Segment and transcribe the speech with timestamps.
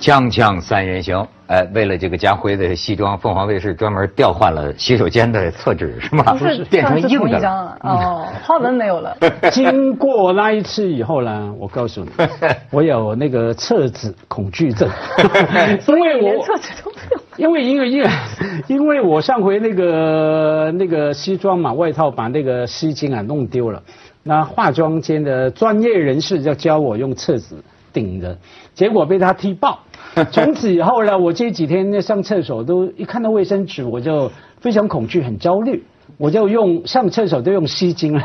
[0.00, 6.22] 锵锵三人行，哎，为了这个家辉的西装，凤凰卫视专门调换了洗手间的厕纸，是吗？
[6.34, 7.28] 不是变成硬的了。
[7.28, 9.16] 同一张了哦，花纹没有了。
[9.50, 12.10] 经过那一次以后呢，我告诉你，
[12.70, 14.88] 我有那个厕纸恐惧症，
[15.88, 17.18] 因为我连厕纸都没有。
[17.36, 18.10] 因为因为因为
[18.68, 23.82] 因为我上回那个那个西装嘛外套把那个丝巾啊弄丢了，
[24.22, 27.56] 那化妆间的专业人士就教我用厕纸
[27.92, 28.38] 顶着，
[28.74, 29.80] 结果被他踢爆。
[30.30, 35.84] 从此以后呢，我这几天上厕所都一看到卫生纸我就非常恐惧，很焦虑。
[36.16, 38.20] 我就用上厕所都用吸巾了，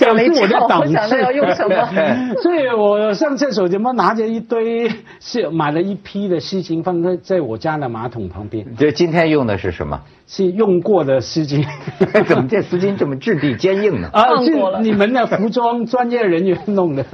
[0.00, 0.92] 表示我的跳，档次。
[0.92, 1.88] 想要用什么？
[2.42, 4.90] 所以我上厕所怎么拿着一堆
[5.20, 10.00] 是买了一批的湿巾放在在我家的马桶旁边，这今天用的是什么？
[10.26, 11.64] 是用过的湿巾。
[12.26, 14.10] 怎么这丝巾这么质地坚硬呢？
[14.12, 17.04] 啊，是你们的服装专业人员弄的。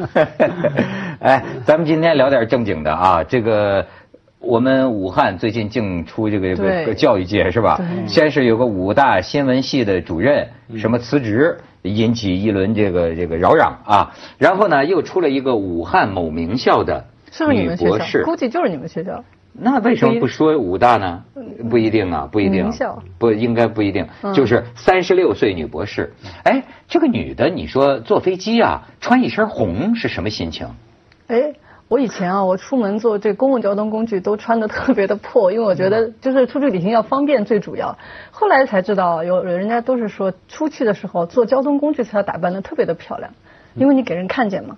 [1.20, 3.84] 哎，咱们今天聊点正经的啊，这个。
[4.40, 7.80] 我们武汉最近净出这个这个教育界是吧？
[8.06, 14.14] 先是有个武大新闻系的主任什么辞职，引起一轮这个这个扰攘啊。
[14.38, 17.04] 然后呢，又出了一个武汉某名校的
[17.50, 17.74] 女？
[17.76, 18.22] 博士。
[18.24, 19.24] 估计就是你们学校。
[19.60, 21.24] 那为什么不说武大呢？
[21.68, 26.12] 不一定啊，不一定名校，不应该不一定，嗯就是三十六岁女博士。
[26.44, 30.68] 哎，这个女的，你说坐飞机啊，穿一身红是什么心情？
[31.26, 31.52] 哎，
[31.88, 37.96] 我以前啊，我出门坐这公共交通工具都穿的特别的破，因为我觉得就是出去旅行要方便最主要。
[38.30, 43.32] 后来才知道，有人家都是说出去的时候坐交通工具才要打扮的特别的漂亮，
[43.74, 44.76] 因为你给人看见嘛。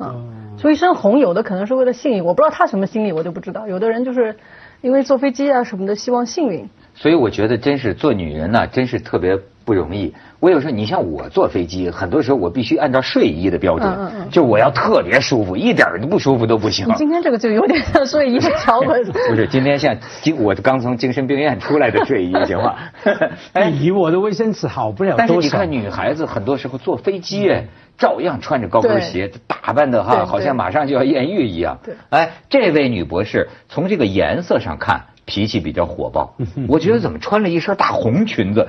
[0.00, 3.66] 嗯，所以一身红有的可能是为了幸运，我不知道他什么心理，我就不知道。
[3.66, 4.36] 有的人就是
[4.80, 6.68] 因为坐飞机啊什么的，希望幸运。
[6.94, 9.38] 所以我觉得真是做女人呢，真是特别
[9.68, 10.14] 不容易。
[10.40, 16.92] 我有时候，你像我坐飞机，很多时候我必须按照睡衣的标准，嗯嗯嗯就我要特别舒服，一点都不舒服都不行你。
[16.94, 19.04] 今天这个就有点像睡衣的条纹。
[19.12, 22.76] 不是，今天像精，我刚从精神病院出来的睡衣，行吗？
[23.52, 25.34] 哎，比我的卫生纸好不了但是。
[25.34, 27.66] 你看女孩子很多时候坐飞机，哎，
[27.98, 31.78] 照样穿着高跟鞋，打扮的哈，好像马上就要艳遇一样。
[31.84, 35.02] 对哎，这位女博士从这个颜色上看。
[35.28, 36.34] 脾气比较火爆，
[36.66, 38.66] 我觉得怎么穿了一身大红裙子，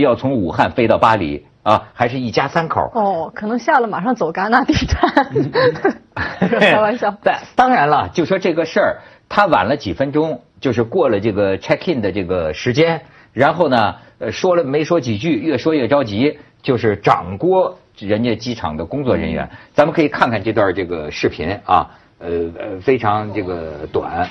[0.00, 1.90] 要从武汉飞到巴黎啊？
[1.92, 2.90] 还是一家三口？
[2.94, 5.12] 哦，可能下了马上走戛纳地毯。
[6.60, 7.14] 开玩笑。
[7.22, 8.98] 但当然了，就说这个事儿，
[9.28, 13.02] 他晚了几分钟，就是过了这个 check in 的这个时间，
[13.34, 19.46] 然后呢，呃，说了没说几句，越说越着急，就是掌掴人家机场的工作人员。
[19.74, 24.26] 咱们可以看看这段这个视频啊，呃呃，非常这个短，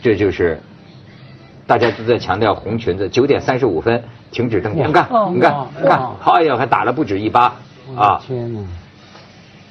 [0.00, 0.60] 这就是
[1.66, 7.54] 大家都在强调红裙子，九点三十五分停止登机，你看哦，你看，你看哇，哎呀，还打了不止一巴
[7.96, 8.20] 啊。
[8.24, 8.60] 天哪！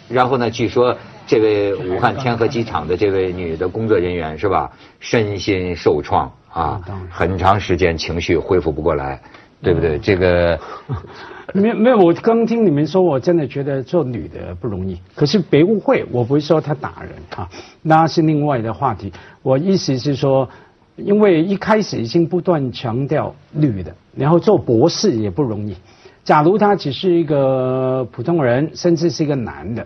[0.10, 0.96] 然后呢，据说
[1.26, 4.70] 这位武汉天河机场的这位女的工作人员是吧，
[5.00, 9.20] 身心受创啊，很长时间情绪恢复不过来，
[9.64, 9.98] 对不对？
[9.98, 10.60] 这个
[11.54, 15.00] 没有没有，我刚听你们说，我真的觉得做女的不容易。
[15.16, 17.50] 可是别误会，我不是说她打人啊，
[17.82, 19.12] 那是另外的话题。
[19.42, 20.48] 我意思是说，
[20.96, 25.76] 因为一开始已经不断强调女的，然后做博士也不容易。
[26.24, 29.86] 假如他只是一个普通人，甚至是一个男的，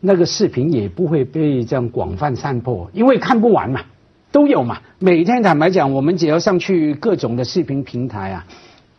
[0.00, 3.80] 那个视频也不会被这样广泛散播，因为看不完嘛，
[4.30, 4.80] 都有嘛。
[4.98, 8.46] 每天坦白讲，我们只要上去各种的视频平台啊，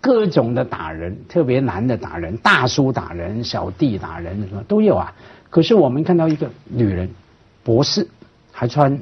[0.01, 5.13] 各种的打人，特别男的打人，大叔打人，小弟打人，什么都有啊。
[5.49, 7.09] 可是我们看到一个女人，
[7.63, 8.07] 博士，
[8.51, 8.99] 还穿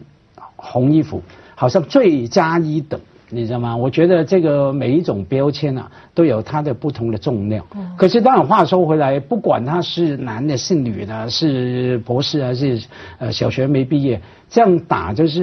[0.56, 1.22] 红衣服，
[1.59, 3.00] 好像罪加一等，
[3.31, 3.75] 你知道吗？
[3.75, 7.66] 我觉得这个每一种标签啊，都有它的不同的重量。
[7.97, 12.79] 可是当然话说回来，不管他是男的，是女的，是博士还是
[13.18, 15.41] 呃小学没毕业，这样打就是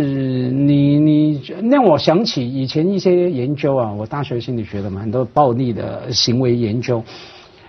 [0.52, 7.02] 你你让我想起以前一些研究啊，我大学心理学的嘛，很多暴力的行为研究，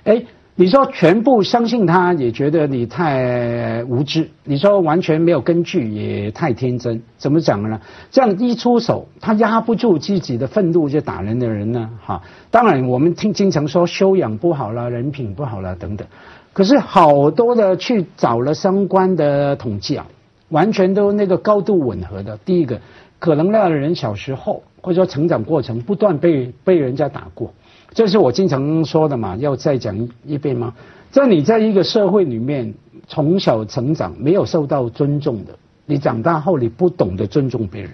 [0.03, 0.21] 哎。
[0.57, 7.01] 你说全部相信他，也觉得你太无知；你说完全没有根据，也太天真。
[7.17, 7.81] 怎么讲呢？
[8.09, 11.89] 这样一出手，他压不住自己的愤怒就打人的人呢？
[12.01, 16.07] 哈，当然我们听经常说修养不好啦，人品不好啦等等。
[16.53, 20.07] 可是好多的去找了相关的统计啊，
[20.47, 22.37] 完全都那个高度吻合的。
[22.45, 22.79] 第一个，
[23.19, 27.53] 可能那个人小时候或者说成长过程不断被被人家打过。
[27.95, 30.75] 这是我经常说的嘛，要再讲一遍吗？
[31.11, 32.73] 在你在一个社会里面
[33.07, 37.91] 从小成长，没有受到尊重的，你长大后你不懂得尊重别人，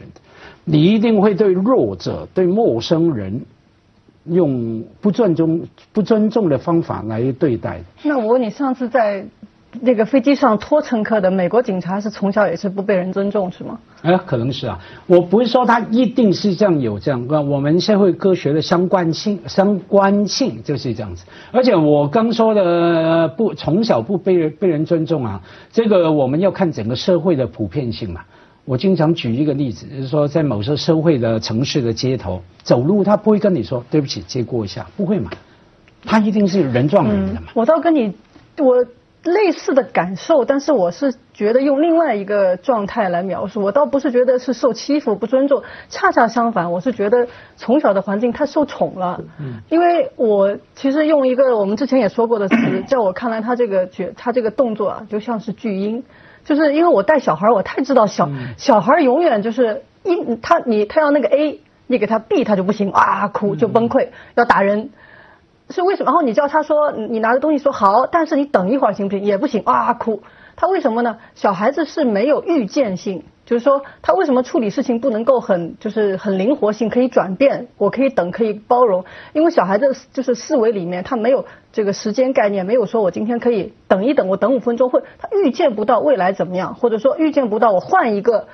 [0.66, 3.42] 你一定会对弱者、对陌生人
[4.26, 7.84] 用不尊重、不尊重的方法来对待。
[8.02, 9.28] 那我问你，上次在
[9.80, 13.80] 那个飞机上拖乘客的美国警察是从小也是不被人尊重是吗？
[14.02, 14.78] 哎，可能是啊，
[15.08, 21.24] 我不是说他一定是这样有这样，我们社会科学的相关性相关性就是这样子。
[21.52, 25.42] 而且我刚说的不从小不被人被人尊重啊，
[25.72, 28.22] 这个我们要看整个社会的普遍性嘛。
[28.66, 35.32] 我经常举一个例子，就是说在某些社会的城市的街头走路，他不会跟你说对不起，借过一下，不会嘛？
[36.04, 37.48] 他一定是人撞人的嘛。
[37.54, 38.14] 我倒跟你
[38.58, 38.86] 我。
[39.24, 43.62] 类似的感受，但是我是觉得用另外一个状态来描述。
[43.62, 49.22] 我倒不是觉得是受欺负、不尊重，恰恰相反，我是觉得从小的环境太受宠了。
[49.40, 52.56] 嗯，因为我其实用一个我们之前也说过的词，
[52.88, 56.04] 在我看来，他这个觉他这个动作啊，就像是巨婴。
[56.44, 58.28] 就是因为我带小孩，我太知道小
[58.58, 64.90] 小孩永远就是一他你他要那个 A，你给他 B，他就不行啊，哭就崩溃，要打人。
[65.72, 66.12] 是为什么？
[66.12, 69.24] 然后你叫他说，你拿着东西说好，但是你等一会儿行不行？
[69.26, 70.22] 也不行啊，哭。
[70.56, 71.18] 他为什么呢？
[71.34, 79.06] 小孩子是没有预见性，就是说他为什么处理事情不能够很就是很灵活性，可以转变，我可以等，可以包容。
[79.34, 88.48] 因为小孩子就是思维里面他没有这个时间概念，没有说我今天可以等一等，我等五分钟，会他预见不到未来怎么样，或者说预见不到我换一个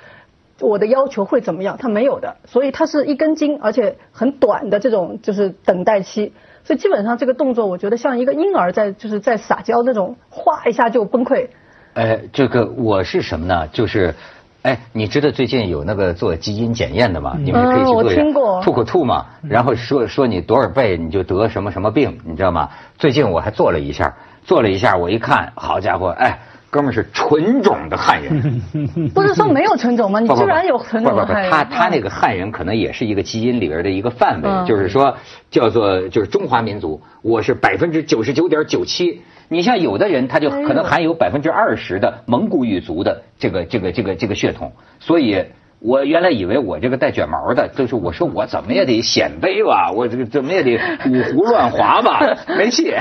[0.60, 2.36] 我的要求会怎么样，他没有的。
[2.46, 6.32] 所以他是一根筋，而且很短的这种就是等待期。
[6.68, 11.48] 所以基本上这个动作，我觉得像一个婴儿在就是在撒娇那种，哗一下就崩溃。
[11.94, 13.66] 哎，这个我是什么呢？
[13.68, 14.14] 就是，
[14.60, 17.38] 哎，你知道最近有那个做基因检验的吗？
[17.40, 18.22] 你们可以去做一下，
[18.62, 22.68] 吐口吐嘛，然后说说你多少倍你就得什么什么病，你知道吗？
[22.98, 26.38] 最近我还做了一下，做了一下，我一看，好家伙，哎。
[26.70, 28.60] 哥们是纯种的汉人，
[29.14, 30.20] 不是说没有纯种吗？
[30.20, 31.50] 你 居然有纯种的汉人？
[31.50, 35.16] 他他那个汉人可能也是一个基因里边的一个范围，就是说
[35.50, 39.22] 叫做就是中华民族，我是百分之九十九点九七。
[39.50, 45.42] 你像有的人他就可能含有百分之二十的蒙古语族的这个这个这个这个血统，所以
[45.80, 50.76] 我原来以为我这个带卷毛的，就是我说我怎么也得显摆吧， 我这个怎么也得
[51.06, 52.20] 五胡乱华吧，
[52.58, 52.92] 没戏，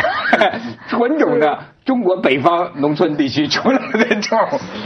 [0.87, 1.59] 纯种的。
[1.85, 4.37] 中国北方农村地区出来的种，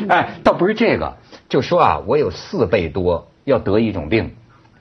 [0.08, 1.16] 哎，倒不是这个，
[1.50, 4.36] 就说啊，我有四倍多要得一种病，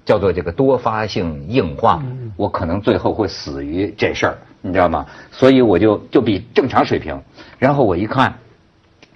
[0.05, 2.03] 叫做这个多发性硬化，
[2.37, 5.07] 我可能最后会死于这事儿，你知道吗？
[5.31, 7.23] 所以我就就比正常水平，
[7.59, 8.35] 然后我一看，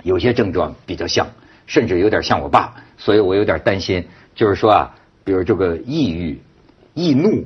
[0.03, 1.27] 有些症状比较像，
[1.67, 4.95] 甚至有点像我爸，所以我有点担心，就是说啊，
[5.25, 6.41] 比如这个抑郁、
[6.95, 7.45] 易怒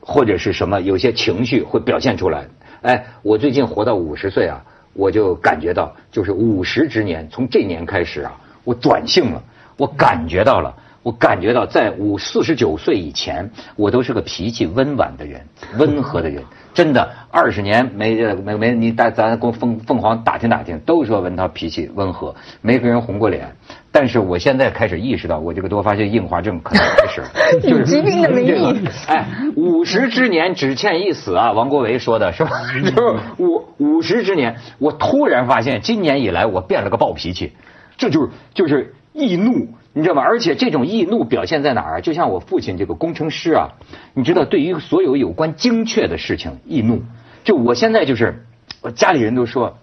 [0.00, 2.46] 或者是什么，有些情绪会表现出来。
[2.82, 4.64] 哎，我最近活到五十岁啊。
[4.98, 9.42] 我就感觉到，就是五十之年，从这年开始啊，我转性了。
[9.76, 10.74] 我感觉到了，
[11.06, 15.40] 我感觉到，在五四十九岁以前，我都是个脾气温婉的人，
[15.78, 16.42] 温和的人。
[16.74, 23.54] 真的，二十年没没没，你大咱跟凤凤凰打听打听，都说文涛脾气温和，没跟人红过脸。
[23.92, 27.22] 但是我现在开始意识到，我这个多发性硬化症可能开始，
[27.62, 28.88] 就是疾病的名义。
[29.06, 31.52] 哎，五十之年只欠一死啊！
[31.52, 32.50] 王国维说的是吧？
[32.96, 37.52] 就五五十之年，我突然发现，今年以来我变了个暴脾气，
[37.96, 40.22] 这就是就是易怒，你知道吗？
[40.22, 42.00] 而且这种易怒表现在哪儿啊？
[42.00, 43.72] 就像我父亲这个工程师啊，
[44.14, 47.02] 你知道，对于所有有关精确的事情易怒，
[47.42, 48.44] 就我现在就是，
[48.82, 49.78] 我家里人都说，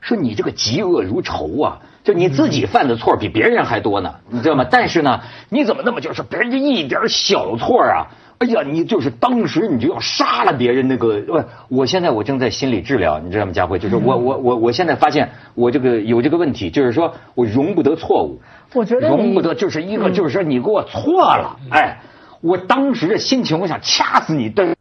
[0.00, 1.80] 说你这个嫉恶如仇啊。
[2.04, 4.66] 就你自己犯的错比别人还多呢，你知道吗？
[4.70, 8.08] 但是呢，你怎么那么就是别人就一点小错啊？
[8.38, 11.20] 哎呀，你就是当时你就要杀了别人那个。
[11.20, 13.52] 不，我现在我正在心理治疗，你知道吗？
[13.52, 18.40] 佳慧，就是我我我我现在发现我这个有这个问题，就是说我容不得错误。
[18.72, 22.00] 我觉得容不得就是一个就是说你给我错了，哎，
[22.40, 24.74] 我当时的心情我想掐死你，但是。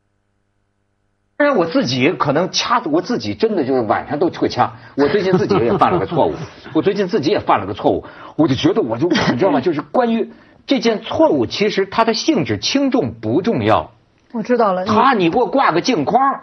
[1.35, 4.73] 当然，我自己可能掐，我自己真的就是晚上都会掐。
[4.95, 6.35] 我最近自己也犯了个错误，
[6.73, 8.05] 我最近自己也犯了个错误，
[8.37, 9.59] 我就觉得我就你知道吗？
[9.59, 10.31] 就是关于
[10.65, 13.91] 这件错误，其实它的性质轻重不重要。
[14.31, 14.85] 我知道了。
[14.85, 16.41] 他，你给我挂个镜框。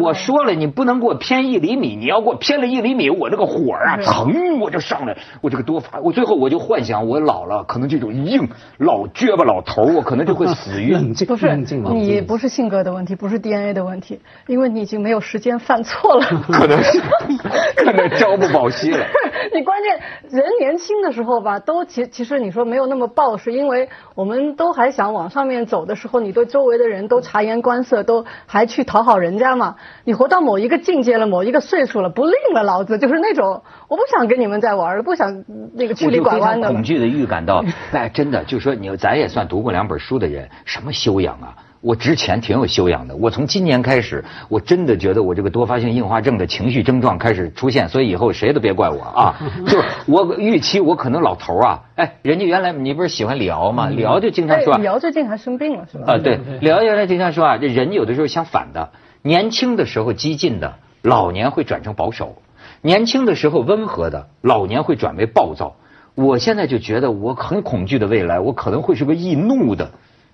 [0.00, 1.96] 我说了，你不能给我偏一厘米。
[1.96, 5.16] 你要给我偏了一厘米，我这个火啊，腾我就上来。
[5.40, 10.94] 我这个多发，我最后我就幻想，我老了，可能这种硬老撅巴老头，我可能就会死于
[11.26, 16.24] 不是你不是性格的问题，不是 DNA 的问题，因为你已经没有时间犯错了。
[16.46, 17.00] 可能是，
[17.74, 19.04] 可能朝不保夕了。
[19.54, 29.76] 你关键人年轻的时候吧，都其其实你说没有那么暴，是因为我们都还想往上面走的时候，你对周围的人都察言观色，都还去讨好人家嘛。
[30.04, 35.44] 你活到某一个境界了，某一个岁数了，不吝了，老子就是那种，我不想跟你们再玩了，不想
[35.74, 36.68] 那个曲里拐弯的。
[36.68, 41.56] 恐惧的预感到，哎，真的，就说你咱也算读过两本书的人，什么修养啊？
[41.82, 49.34] 我之前挺有修养的，我从今年开始，我真的觉得我这个多发性硬化症的情绪症状开始出现，所以以后谁都别怪我啊！
[49.66, 53.88] 就是我预期我可能老头啊，哎，人家原来你不是喜欢李敖吗？
[53.88, 56.14] 李敖就经常说，李敖最近还生病了是吧？
[56.14, 58.90] 啊，对，李敖原来经常说啊，这人有的时候相反的，
[59.22, 62.36] 年轻的时候激进的，老年会转成保守；
[62.80, 65.74] 年轻的时候温和的，老年会转为暴躁。
[66.14, 69.90] 我现在就觉得我很恐惧的未来，我可能会是个易怒的。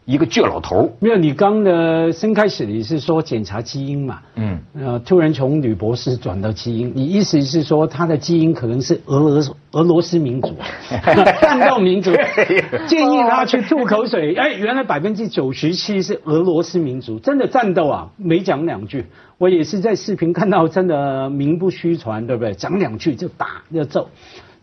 [0.09, 4.21] 一个倔老头没有，你刚的先开始你是说检查基因嘛？
[4.37, 10.55] 嗯，呃，突然从女博士转到基因，你意思是说他的基因可能是俄俄俄罗斯民族，
[11.43, 12.11] 战斗民族，
[12.89, 14.35] 建议他去吐口水。
[14.35, 19.05] 哎，原来百分之九十七是俄罗斯民族，真的战斗啊，没讲两句。
[19.37, 22.55] 我也是在视频看到，真的名不虚传，对不对？
[22.55, 24.09] 讲两句就打要揍。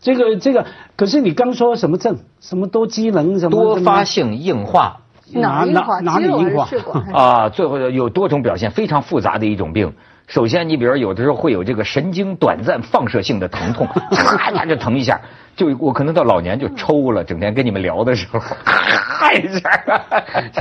[0.00, 2.16] 这个这个，可是你刚说什么症？
[2.40, 3.38] 什么多机能？
[3.38, 5.02] 什么多发性硬化？
[5.32, 6.68] 哪哪哪里硬化
[7.12, 7.48] 啊？
[7.48, 9.92] 最后有多种表现，非常复杂的一种病。
[10.26, 15.20] 首先，你比如有的时候会有这个神经短暂放射性的疼痛， 咔就疼一下。
[15.56, 19.70] 就我可能到老年就抽了，整天跟你们聊的时候， 嗨一下。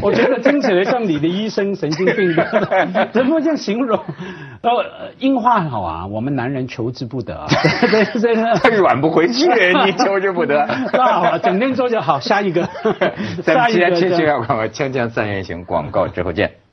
[0.01, 3.99] 我觉得听起来像你的医生神经病的，怎么这样形容？
[4.61, 7.45] 呃，硬化好啊，我们男人求之不得。
[7.91, 9.45] 对对对，他软不回去，
[9.85, 10.65] 你求之不得。
[10.93, 12.19] 那好，整天做就好。
[12.19, 12.61] 下一个，
[13.43, 16.64] 下一个，接接下广告，锵锵三人行广告之后见。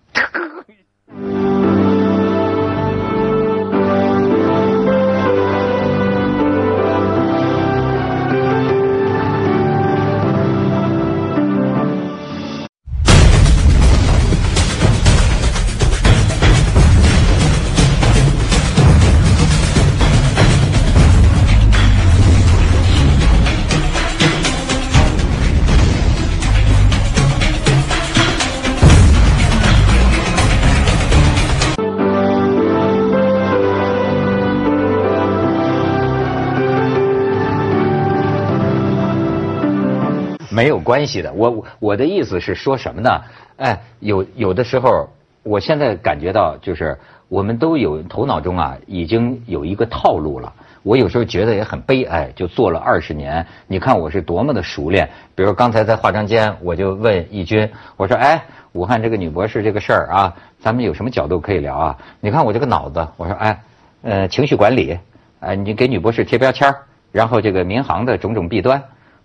[40.93, 43.23] 关系的，我我的意思是说什么呢？
[43.57, 45.09] 哎，有有的时候，
[45.43, 46.99] 我现在感觉到就是
[47.31, 50.53] 我们都有头脑中啊，已经有一个套路了。
[50.83, 55.09] 我有时候觉得也很悲哀，就做了二十年，你看我是多么的熟练。
[55.35, 61.97] 比如刚才在化妆间，我就问义军，我说：“哎，武汉这个女博士这个事儿啊，咱们有什么角度可以聊啊？
[62.21, 63.59] 你看我这个脑子，我说：哎，
[64.03, 64.99] 呃，情绪管理，
[65.41, 66.71] 哎，你给女博士贴标签
[67.11, 68.83] 然后这个民航的种种弊端。”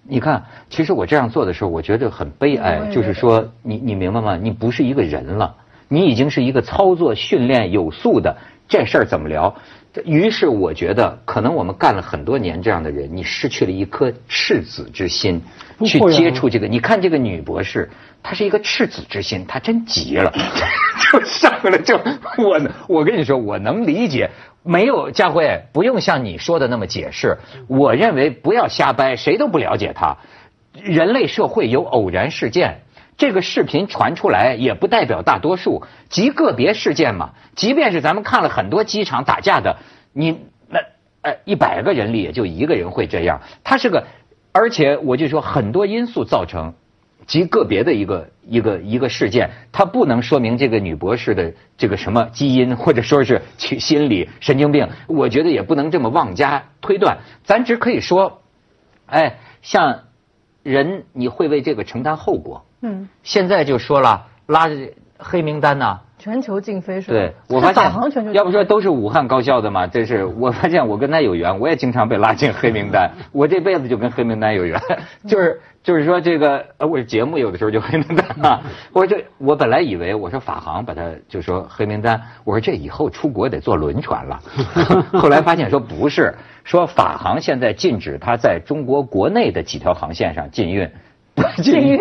[0.09, 2.89] 你看，其实我这样做的时候，我觉得很悲哀。
[2.91, 4.37] 就是说，你你明白吗？
[4.41, 5.55] 你不是一个人了，
[5.87, 8.37] 你已经是一个操作训练有素的。
[8.69, 9.55] 这事儿怎么聊？
[10.05, 15.41] 于是我觉得，可能我们干了很多年这样的人，你失去了一颗赤子之心
[15.85, 16.67] 去接触这个。
[16.67, 17.89] 你看这个女博士，
[18.21, 20.31] 她是一个赤子之心，她真急了，
[21.11, 21.97] 就上来就
[22.37, 24.29] 我我跟你说，我能理解。
[24.67, 27.37] 没有，佳慧不用像你说的那么解释。
[27.67, 30.17] 我认为不要瞎掰，谁都不了解他。
[30.73, 32.81] 人类社会有偶然事件，
[33.17, 37.31] 这个视频传出来也不代表大多数，极个别事件嘛。
[37.55, 39.77] 即便是咱们看了很多机场打架的，
[40.11, 40.79] 你那
[41.21, 43.41] 呃一百个人里也就一个人会这样。
[43.63, 44.05] 他是个，
[44.51, 46.73] 而且我就说很多因素造成。
[47.27, 54.87] 极个别的一个一个一个事件，它不能说明这个女博士的这个什么基因，或者说是心心理神经病。
[55.07, 58.41] 我觉得也不能这么妄加推断，咱只可以说，
[59.05, 60.03] 哎，像
[60.63, 62.65] 人你会为这个承担后果。
[62.81, 63.09] 嗯。
[63.23, 64.75] 现在就说了，拉着
[65.17, 65.99] 黑名单呢。
[66.19, 67.13] 全球禁飞是吧？
[67.13, 74.81] 对，我发现，要不说都是武汉高校的嘛，这是我发现我跟他有缘，我也经常被拉进黑名单，我这辈子就跟黑名单有缘，
[75.27, 84.37] 就是就是说这个呃，我节目有的时候就黑名单啊，我这我本来以为我说法航把它就说黑名单，我说这以后出国得坐轮船了，
[85.17, 90.91] 后来发现说不是，说法航现在禁止它在中国国内的几条航线上禁运。
[91.63, 91.97] 禁运，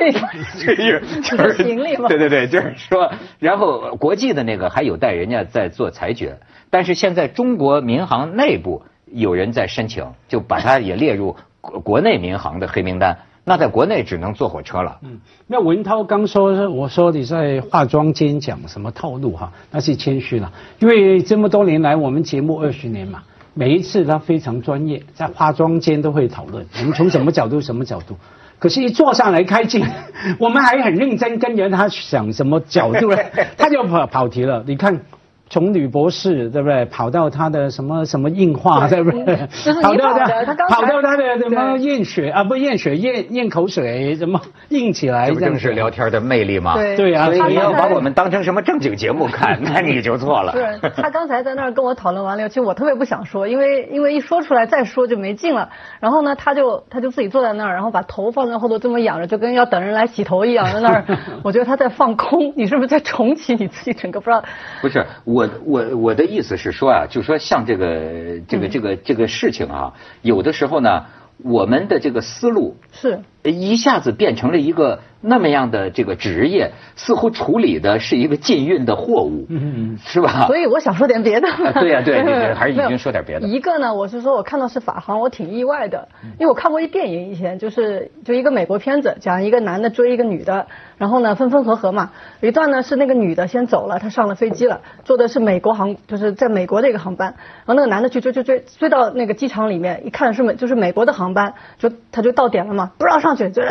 [0.56, 2.08] 禁 运 就是行李吗？
[2.08, 6.36] 对对对，就是说，然后国际的那个还有待人家在做裁决，
[6.70, 13.16] 但是现在中国民航内部有人在申请，就把它也列入国国内民航的黑名单。
[13.48, 14.98] 那在国内只能坐火车了。
[15.02, 19.52] 嗯，那文涛刚说，我说你在化妆间讲什么套路哈？
[19.70, 23.22] 那是谦虚了，因为这么多年来我们节目二十年嘛，
[23.54, 28.16] 每一次他非常专业，在化妆间都会讨论，我们从什么角度什么角度。
[28.58, 29.86] 可是，一坐上来开镜，
[30.40, 33.18] 我们还很认真跟着他想什么角度呢？
[33.56, 34.64] 他就跑跑题了。
[34.66, 35.02] 你看，
[35.48, 39.36] 从女博士对不对，跑到他的什么什么硬化对不对？
[39.80, 45.28] 跑到他跑到他的什么验血啊，不验血验验口水，什么硬起来？
[45.28, 46.74] 这不正是聊天的魅力吗？
[46.74, 50.52] 对对啊，所以你要把我们当成什么正经节目看， 那你就错了。
[50.52, 55.68] 是他刚才在那儿跟我讨论完了，其实我特别不想说，因为因为一说出来再说就没劲了。
[56.00, 61.04] 然后呢，他就他就自己坐在那儿，然后把头放在后头这么仰着，就跟要等人来洗头一样，在那儿。
[61.42, 64.42] 我觉得他在放空，你是不是在重启你自己整个不知道？
[64.80, 71.04] 不是我我我我的意思是说啊，就说像这个这个这个这个事情啊，有的时候呢，
[71.44, 73.20] 我们的这个思路是。
[73.44, 80.46] 一下子变成了一个那么样的这个职业，似乎处理的是一个禁运的货物，嗯，是吧？
[80.46, 81.48] 所以我想说点别的。
[81.74, 83.46] 对呀，对，对， 还是已经说点别的。
[83.46, 90.66] 一个呢，我是说我看到是法航，我挺意外的，因为我看过一电影，以前就是就一个美国片子，讲一个男的追一个女的，
[90.96, 92.12] 然后呢分分合合嘛。
[92.40, 103.62] 有一段呢是那个女的先走了，她上了飞机了，坐的是美国航，就是在美国的一个航班，然后那个男的去追追追追到那个机场里面，一看是美就是美国的航班，就他就到点了嘛，不让上去，就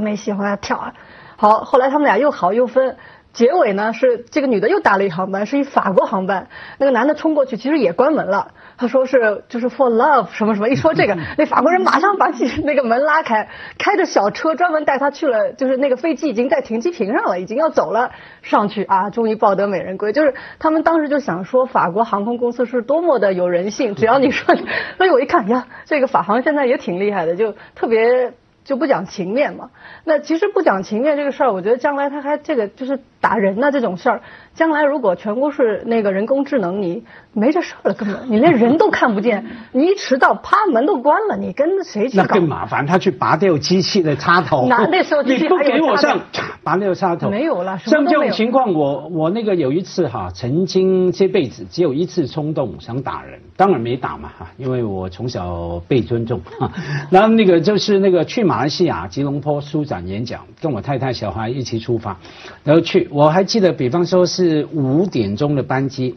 [0.00, 0.94] 没戏往下跳啊。
[1.42, 2.96] 好，后来他们俩又好又分，
[3.32, 6.46] 结尾呢是这个女的又搭了一航班，是一法国航班，
[6.78, 8.52] 那个男的冲过去，其实也关门了。
[8.78, 12.30] 他说是就是 for love 什么什么，一说这个， 那法国人马上把
[12.62, 20.12] 那个门拉开，开着小车专门带他去了，就是那个飞机已经在停机坪上了，已经要走了，上去啊，终于抱得美人归。
[20.12, 24.54] 就是他们当时就想说，法国航空公司是多么的有人性，只要你说，
[24.96, 28.32] 所以我一看呀，这个法航现在也挺厉害的，就特别。
[28.64, 29.70] 就不讲情面嘛？
[30.04, 34.20] 那其实不讲情面这个事儿，我觉得将来他还这个就是打人呐这种事儿，
[34.52, 42.24] 将来如果全国是那个人工智能，你没这事儿了，根本你连人都看不见， 你一迟到，啪门都关了，你跟谁去搞？
[42.24, 44.66] 那更麻烦，他去拔掉机器的插头。
[44.68, 46.20] 那那时候你不给我上，
[46.64, 47.30] 拔掉插头。
[47.30, 56.68] 没有了，像这种情况，我我那个有一次哈，曾经这辈子只有一次冲动想打人，当然没打嘛哈，因为我从小被尊重哈。
[57.08, 62.16] 然后那个就是那个去马来西亚吉隆坡书展演讲，跟我太太小孩一起出发，
[62.64, 66.16] 然后去，我还记得，比方说是五点钟的班机，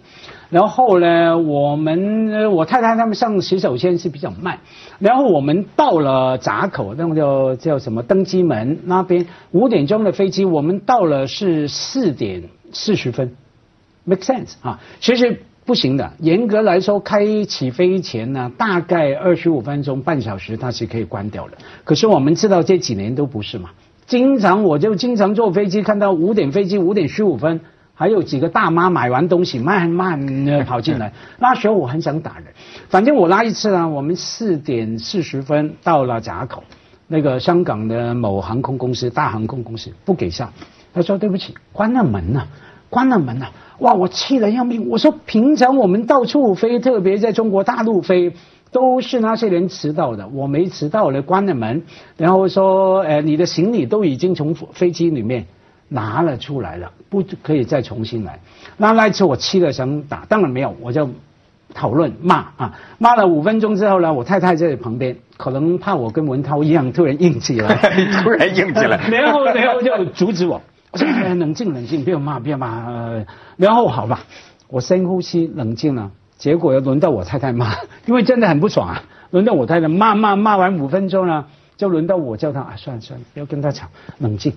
[0.49, 4.59] 然后呢，我们我太太他们上洗手间是比较慢，
[4.99, 13.35] 然后我们到了闸口，那个叫叫什么登机门那边，五点钟的飞机，我们到了是四点四十分
[14.05, 15.41] ，make sense 啊，其实。
[15.65, 21.57] 不行的，严格来说，开起飞前呢，大概二十五分钟、半小时，它是可以关掉的。
[21.83, 23.71] 可是我们知道这几年都不是嘛，
[24.07, 27.61] 经常我就经常坐飞机，看到五点飞机五点十五分，
[27.93, 32.45] 还有几个大妈买完东西慢慢的跑进来， 那时候我很想打人。
[32.89, 36.63] 反正我那一次呢，我们四点四十分到了闸口，
[37.07, 40.53] 那个香港的某航空公司大航空公司不给上，
[40.93, 42.47] 他说对不起，关了门了，
[42.89, 43.51] 关了门了。
[43.79, 43.93] 哇！
[43.93, 44.87] 我气得要命。
[44.87, 48.31] 我说，平常我们到处飞，特别在中国大陆飞，
[48.75, 50.27] 都是那些人迟到的。
[50.27, 51.83] 我没迟到，了，关了门，
[52.17, 55.45] 然后说，呃，你的行李都已经从飞机里面
[55.87, 58.41] 拿了出来了，不可以再重新来。
[58.75, 61.09] 那那一次我气得想打，当然没有，我就
[61.73, 67.75] 讨论骂啊，骂了五分钟之后呢，我太太在旁边，可能怕我跟文涛一样 突然硬起来，
[68.21, 70.61] 突然硬起来，然后然后就阻止我。
[71.37, 73.23] 冷静冷静，不要骂不要骂。
[73.55, 74.25] 然后好吧，
[74.67, 76.11] 我深呼吸，冷静了。
[76.37, 77.73] 结果又轮到我太太骂，
[78.05, 79.03] 因为真的很不爽啊。
[79.31, 81.45] 轮到我太太骂骂骂完五分钟呢，
[81.77, 83.87] 就轮到我叫他啊，算了算了，不要跟他吵，
[84.19, 84.53] 冷静。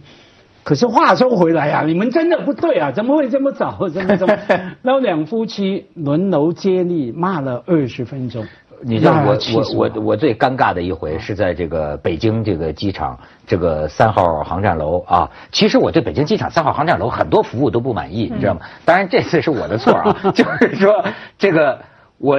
[0.64, 3.88] 可是话说回来呀，你们真的不对啊，怎么会这么早？
[3.88, 4.36] 怎么怎么？
[4.82, 8.46] 然后两夫妻轮流接力骂了二十分钟。
[8.82, 15.30] 你知道我我我我最尴尬的一回是在这个北京这个机场这个三号航站楼啊。
[15.50, 18.60] 其实我对北京机场三号航站楼很多服务都不满意，你知道吗？
[18.84, 21.04] 当然这次是我的错啊， 就是说
[21.36, 21.80] 这个
[22.18, 22.38] 我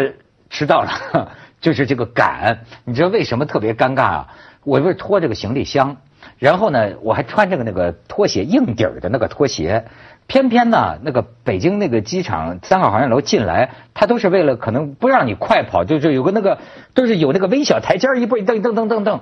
[0.50, 2.60] 迟到了，就是这个赶。
[2.86, 4.28] 你知道为什么特别尴尬啊？
[4.64, 5.98] 我不是拖这个行李箱，
[6.38, 9.86] 然后呢我还穿着个那个拖鞋硬底儿的那个拖鞋。
[10.30, 16.60] 偏偏呢，那个北京那个机场三号航站楼进来，他都是为了可能不让你快跑，就是有个那个
[16.94, 19.22] 都是有那个微小台阶一步一蹬蹬蹬蹬蹬，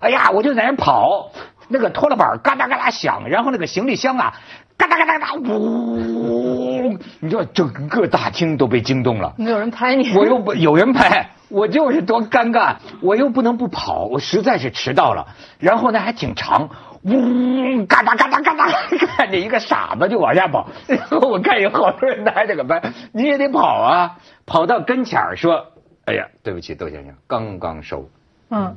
[0.00, 1.30] 哎呀，我就在那跑，
[1.68, 4.34] 那个拖拉板嘎哒嘎哒响，然后那个行李箱啊，
[4.76, 9.34] 嘎哒嘎哒嘎哒呜，你知道整个大厅都被惊动了。
[9.38, 10.12] 没有人拍你。
[10.16, 15.28] 我又不有人拍，我就是多尴尬，我又不能不跑，我实在是迟到了，
[15.60, 16.68] 然后呢还挺长。
[17.04, 18.66] 呜，嘎哒嘎哒嘎哒，
[19.16, 25.66] 看见一个傻子就往下跑，然 后我看有好多人拿着个班，你也得跑啊，跑到跟前儿说，
[26.04, 28.08] 哎呀，对不起，窦先生，刚刚收。
[28.50, 28.74] 嗯，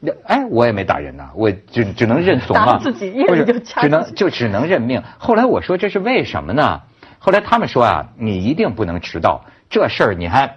[0.00, 5.02] 那哎，我也没打人呐，我只只能认怂啊，自己，不是，只能就只能认命。
[5.18, 6.82] 后来我说这是为什么呢？
[7.18, 10.56] 后来他们说啊，你一定不能迟到，这事儿你还，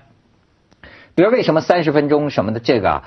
[1.13, 3.03] 比如为什么三十分钟什么的这个，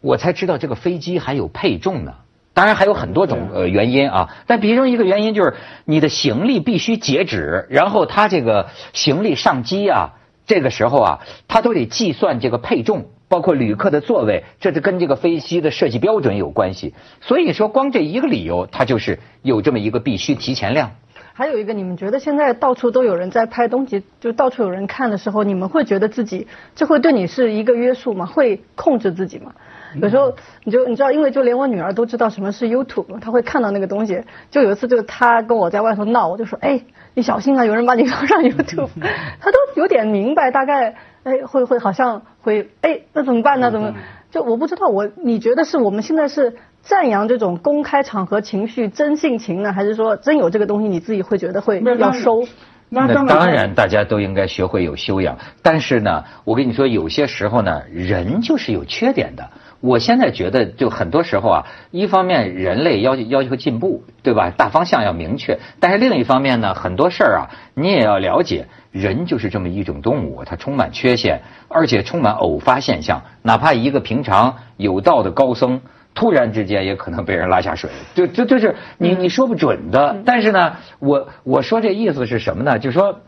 [0.00, 2.14] 我才知道这个飞机还有配重呢。
[2.58, 16.94] 当然还有很多种呃原因啊，但其中一个原因就是你的行李必须截止，然后他这个行李上机啊，这个时候啊，他都得计算这个配重，包括旅客的座位，这是跟这个飞机的设计标准有关系。
[17.20, 20.90] 所以说，光这一个理由，它就是有这么一个必须提前量。
[21.34, 28.26] 还有一个，你们觉得现在到处都有人在拍东西，就到处有人看的时候，你们会觉得自己这会对你是一个约束吗？
[28.26, 29.52] 会控制自己吗？
[30.00, 34.22] 有时候你就你知道，因为就连我女儿都知道什么是 YouTube，她会看到那个东西。
[34.50, 36.82] 就有一次，就她跟我在外头闹，我就说：“哎，
[37.14, 38.90] 你小心啊，有人把你放上 YouTube。”
[39.40, 43.70] 她都有点明白，大概哎会会好像会哎，那怎么办呢？
[43.70, 43.94] 怎么
[44.30, 44.88] 就我不知道。
[44.88, 52.46] 我你觉得是我们现在是赞扬这种公开场合情绪真性情呢，还是说真有这个东西，你自己会觉得会要收？
[52.90, 55.36] 那当然，大家都应该学会有修养。
[55.60, 59.50] 但是呢，我跟你说，有些时候呢，人就是有缺点的。
[59.80, 64.50] 我现在觉得，就很多时候啊，一方面人类要要求进步，对吧？
[64.50, 65.58] 大方向要明确。
[65.78, 73.22] 但是另一方面呢，很多事儿啊，你也要了解，人就是这么一种动物，它充满缺陷，而且充满偶发现象。
[73.42, 75.80] 哪怕一个平常有道的高僧，
[76.12, 80.16] 突然之间也可能被人拉下水，就就就是你你说不准的。
[80.24, 82.80] 但是呢，我我说这意思是什么呢？
[82.80, 83.20] 就是说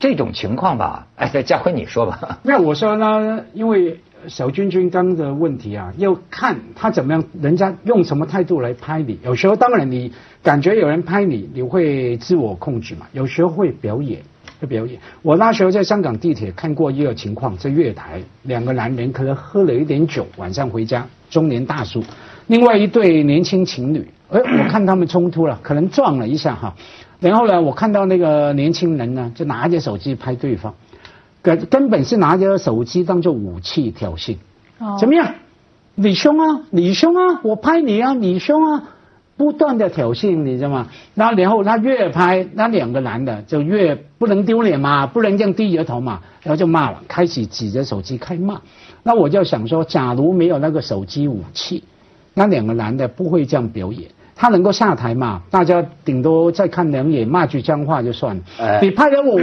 [0.00, 2.40] 这种情况吧，哎，家辉你说吧。
[2.42, 4.00] 那我说呢，因为。
[4.28, 9.18] 小君君刚的问题啊，要看他怎么样，人家用什么态度来拍你。
[9.24, 13.06] 有时候当然你感觉有人拍你，你会自我控制嘛。
[13.12, 14.22] 有时候会表演，
[14.60, 15.00] 会表演。
[15.22, 22.02] 我那时候在香港地铁看过一个情况，在月台，两个男人可能喝了一点酒，晚上回家，中年大叔，
[22.46, 26.74] 另外一对年轻情侣，哎，我看他们冲突了，可能撞了一下哈。
[27.20, 30.74] 然后呢，我看到那个年轻人呢，就拿着手机拍对方。
[31.42, 34.36] 根根本是拿着手机当做武器挑衅，
[34.98, 35.34] 怎么样？
[35.94, 38.84] 你凶啊，你凶啊，我拍你啊，你凶啊，
[39.36, 40.88] 不断的挑衅，你知道吗？
[41.14, 48.60] 那然后他越拍，那两个男的就越不能丢脸嘛，不能这样低着头嘛，然后就骂了，开始指着手机开骂。
[49.02, 51.84] 那我就想说，假如没有那个手机武器，
[52.34, 55.42] 那两个男的不会这样表演，他能够下台嘛？
[55.50, 58.80] 大家顶多再看两眼，骂句脏话就算了。
[58.80, 59.38] 你拍了我。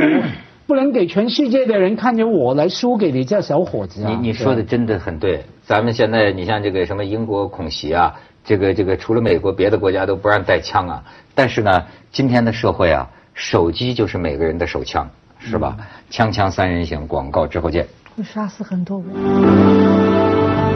[0.70, 4.12] 不能给全世界的人看见我来输给你这小伙子啊！
[4.12, 5.44] 你你说的真的很对。
[5.64, 11.04] 咱们现在你像这个什么英国恐袭啊，这个这个除了美国，别的国家都不让带枪啊。
[11.34, 15.76] 但是呢，今天的社会啊，手机就是每个人的手枪，是吧？
[16.12, 17.88] 枪枪三人行，广告之后见。
[18.16, 20.69] 会杀死很多人。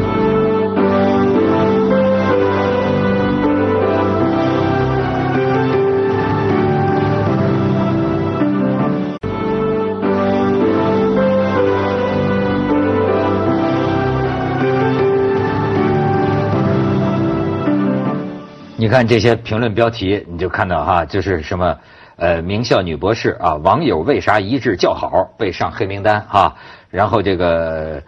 [18.93, 21.79] 看这些评论标题，你就看到哈，就是什么，
[22.15, 26.55] 呃，名校女博士啊，网友为啥一致叫好被上黑名单哈？
[26.91, 28.03] 然后这个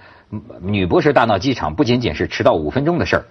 [0.62, 3.26] 女博士大闹机场，不仅仅是迟到五分钟的事儿。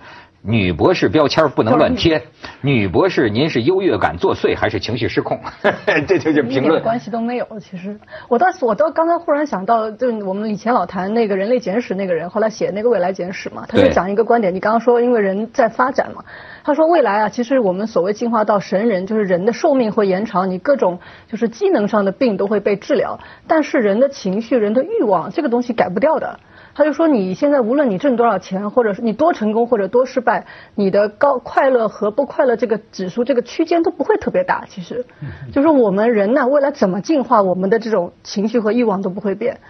[0.47, 2.23] 女博士标签不能乱贴。
[2.61, 5.41] 女博士，您是优越感作祟还是情绪失控？
[6.07, 6.83] 这就是评论。
[6.83, 14.55] 关系都没有，其实我倒我倒刚才忽然想到，就我们以前老谈那个人类简史那个人，后来写那个未来简史嘛，他就讲一个观点。
[14.55, 16.23] 你刚刚说，因为人在发展嘛，
[16.63, 26.39] 他说未来啊，其实我们所谓进化到神人，就是人的寿命会延长，你各种就是机能上的病都会被治疗，但是人的情绪、人的欲望这个东西改不掉的。
[26.75, 34.65] 他就说，你现在无论你挣多少钱，或者是你多成功或者多失败，你的高快乐和不快乐这个指数这个区间都不会特别大。
[34.69, 35.07] 其实，
[35.53, 39.61] 就是我们人呢，未来怎么进化，我们的这种情绪和欲望都不会变，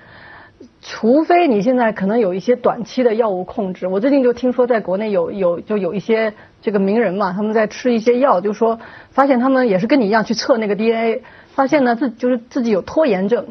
[0.81, 3.87] 除非你现在可能有一些短期的药物控制。
[3.87, 8.79] 我最近就听说，在国内有有就有一些这个名人嘛，他们在吃一些药，就说
[9.11, 11.23] 发现他们也是跟你一样去测那个 DNA，
[11.55, 13.45] 发现呢自就是自己有拖延症。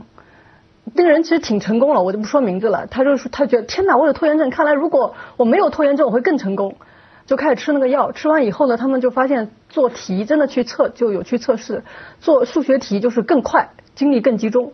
[0.96, 2.88] 那个人其实挺成功了，我就不说名字了。
[2.88, 6.76] 他就说他觉得天哪，我有拖延症，看来如果我没有拖延症，我会更成功。
[7.26, 11.84] 就开始吃那个药，吃完以后呢，他们就发现做题真的去测就有去测试，
[12.20, 14.74] 做数学题就是更快，精力更集中。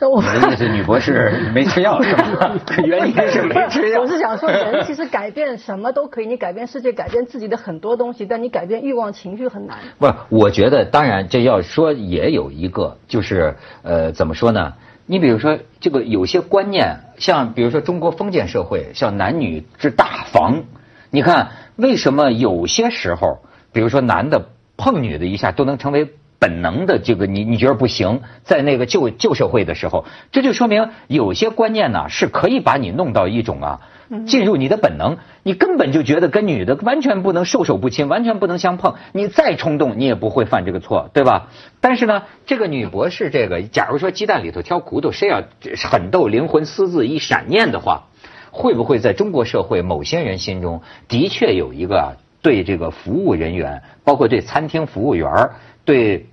[0.00, 2.54] 那我的意思，女博士没吃药是吧？
[2.86, 4.00] 原因是没吃药。
[4.00, 9.78] 我是想说，人其实改变什么都可以，你改变世界，改变自己的很多东西，但你改变欲望、情绪很难。
[9.98, 14.72] 不是，我觉得当然这要说也有一个，就是呃，怎么说呢？
[15.10, 20.64] 你比如说，这个有些观念，像比如说中国封建社会，像男女之大防，
[21.10, 23.38] 你看为什么有些时候，
[23.72, 33.80] 比如说男的碰女的一下都能成为本能的这个你你觉得不行，在那个旧旧社会的时候，这就说明有些观念呢是可以把你弄到一种啊，
[34.26, 41.48] 进入你的本能，你根本就觉得跟女的完全不能授手不亲，完全不能相碰，你再冲动你也不会犯这个错，对吧？
[41.80, 45.42] 但是呢，这个女博士这个，假如说鸡蛋里头挑骨头，谁要
[45.90, 48.04] 狠斗灵魂私自一闪念的话，
[48.52, 55.54] 会不会在中国社会某些人心中的确有一个对这个服务人员，包括对餐厅服务员儿
[55.88, 56.26] 对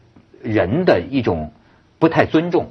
[0.44, 1.54] 人的一种
[1.98, 2.70] 不太尊重。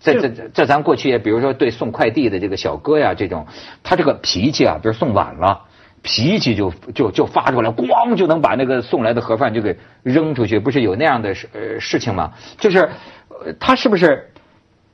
[0.00, 3.46] 这这这这，咱过去也比如说对送快递的这个小哥呀，这种
[3.82, 5.60] 他这个脾气啊，比如送晚了，
[6.00, 12.32] 脾气就就就发出来，咣就能把那个送来的盒饭就给扔出去，不是有那样的事呃事情吗？
[12.58, 12.88] 就是
[13.28, 14.30] 呃他是不是？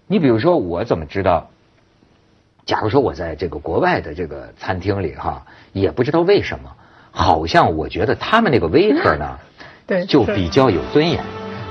[0.08, 1.48] 你比如说我怎么知道？
[2.66, 6.74] 假如说我在这个国外的这个餐厅里哈，也不知道为什么，
[7.12, 9.38] 好像我觉得他们那个 waiter 呢，
[9.90, 11.20] 对就比较有尊严，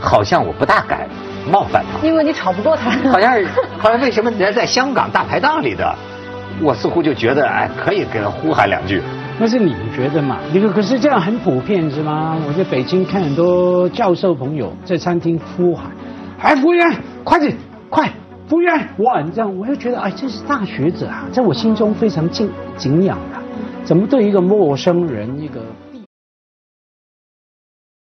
[0.01, 1.08] 好像我不大敢
[1.49, 2.05] 冒犯他。
[2.05, 2.91] 因为你吵不过他。
[3.10, 5.95] 好像是，好像为什么人家在香港大排档里的，
[6.62, 9.01] 我似乎就觉得哎，可以给他呼喊两句。
[9.39, 10.38] 那是你觉得嘛？
[10.51, 12.38] 你可是这样很普遍是吗？
[12.45, 15.89] 我在北京看很多教授朋友在餐厅呼喊
[16.43, 17.55] ：“哎，服务员，快点，
[17.89, 18.12] 快！
[18.49, 23.39] 服务员，哇！”这样我就觉得，哎，这是大学者啊，在我心中非常敬敬仰的。
[23.86, 25.62] 怎么对一个陌生人一个？